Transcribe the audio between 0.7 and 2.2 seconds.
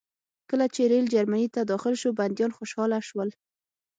چې ریل جرمني ته داخل شو